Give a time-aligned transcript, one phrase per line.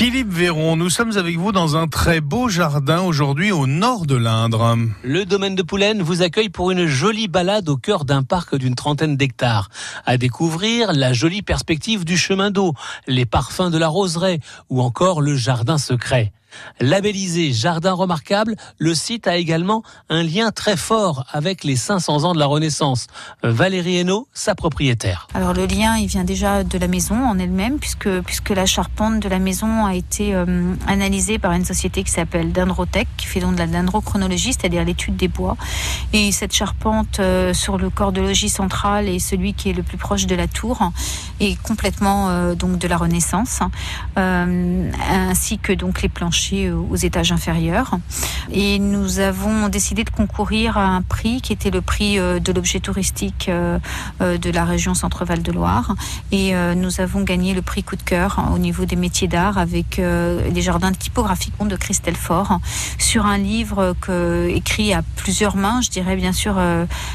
[0.00, 4.16] Philippe Véron, nous sommes avec vous dans un très beau jardin aujourd'hui au nord de
[4.16, 4.78] l'Indre.
[5.02, 8.74] Le domaine de Poulaine vous accueille pour une jolie balade au cœur d'un parc d'une
[8.74, 9.68] trentaine d'hectares.
[10.06, 12.72] À découvrir la jolie perspective du chemin d'eau,
[13.06, 14.40] les parfums de la roseraie
[14.70, 16.32] ou encore le jardin secret.
[16.80, 22.34] Labellisé Jardin remarquable, le site a également un lien très fort avec les 500 ans
[22.34, 23.06] de la Renaissance.
[23.42, 25.28] Valérie Hainaut, sa propriétaire.
[25.34, 28.08] Alors le lien, il vient déjà de la maison en elle-même, puisque,
[28.50, 33.08] la charpente de la maison a été euh, analysée par une société qui s'appelle Dendrotech,
[33.16, 35.56] qui fait donc de la dendrochronologie, c'est-à-dire l'étude des bois.
[36.12, 39.82] Et cette charpente euh, sur le corps de logis central et celui qui est le
[39.82, 40.92] plus proche de la tour
[41.38, 43.60] est complètement euh, donc de la Renaissance,
[44.16, 46.08] ainsi que donc les
[46.70, 47.98] aux étages inférieurs.
[48.52, 52.52] Et nous avons décidé de concourir à un prix qui était le prix euh, de
[52.52, 53.78] l'objet touristique euh,
[54.20, 55.94] euh, de la région Centre-Val de Loire.
[56.32, 59.58] Et nous avons gagné le prix coup de cœur hein, au niveau des métiers d'art
[59.58, 62.60] avec des jardins typographiques de Christelle Fort
[62.98, 66.58] sur un livre que, écrit à plusieurs mains, je dirais bien sûr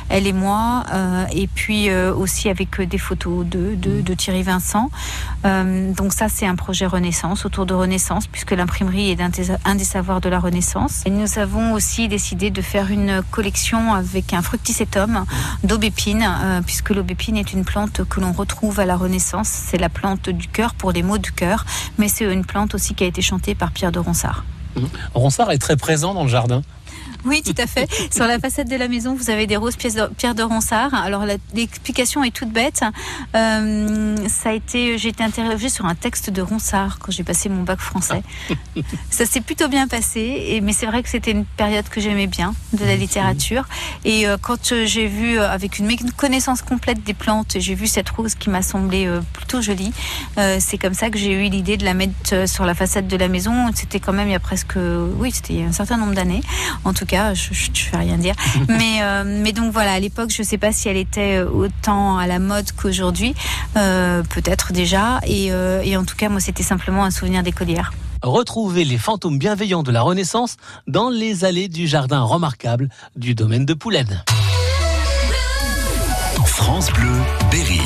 [0.10, 0.84] elle et moi,
[1.34, 4.90] et puis aussi avec des photos de, de, de Thierry Vincent.
[5.44, 10.22] donc ça c'est un projet Renaissance autour de Renaissance puisque l'imprimerie est un des savoirs
[10.22, 11.04] de la Renaissance.
[11.06, 15.26] Et nous avons aussi décidé de faire une collection avec un fructicetum
[15.64, 19.48] d'aubépine, euh, puisque l'aubépine est une plante que l'on retrouve à la Renaissance.
[19.48, 21.66] C'est la plante du cœur pour les maux du cœur,
[21.98, 24.44] mais c'est une plante aussi qui a été chantée par Pierre de Ronsard.
[25.14, 26.62] Ronsard est très présent dans le jardin.
[27.26, 27.88] Oui, tout à fait.
[28.14, 30.94] Sur la façade de la maison, vous avez des roses pierre de Ronsard.
[30.94, 32.82] Alors l'explication est toute bête.
[33.36, 37.50] Euh, ça a été, j'ai été interrogée sur un texte de Ronsard quand j'ai passé
[37.50, 38.22] mon bac français.
[39.10, 42.28] ça s'est plutôt bien passé, et, mais c'est vrai que c'était une période que j'aimais
[42.28, 43.66] bien de la littérature.
[44.04, 48.10] Et euh, quand euh, j'ai vu, avec une connaissance complète des plantes, j'ai vu cette
[48.10, 49.94] rose qui m'a semblé plutôt jolie.
[50.60, 53.28] c'est comme ça que j'ai eu l'idée de la mettre sur la façade de la
[53.28, 53.72] maison.
[53.74, 54.76] C'était quand même il y a presque,
[55.18, 56.42] oui, c'était il y a un certain nombre d'années,
[56.84, 58.36] en tout cas je ne vais rien dire.
[58.68, 61.50] mais, euh, mais donc voilà, à l'époque, je ne sais pas si elle était euh,
[61.50, 63.36] autant à la mode qu'aujourd'hui,
[63.78, 65.20] euh, peut-être déjà.
[65.26, 67.94] Et, et, en tout cas, moi, c'était simplement un souvenir d'écolière.
[68.22, 73.66] Retrouvez les fantômes bienveillants de la Renaissance dans les allées du jardin remarquable du domaine
[73.66, 74.24] de Poulaine.
[76.46, 77.12] France Bleu,
[77.52, 77.82] Berry.